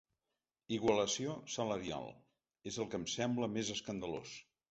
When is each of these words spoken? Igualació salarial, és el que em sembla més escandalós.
Igualació 0.77 1.35
salarial, 1.57 2.09
és 2.71 2.81
el 2.85 2.89
que 2.93 3.01
em 3.01 3.07
sembla 3.17 3.53
més 3.59 3.73
escandalós. 3.77 4.35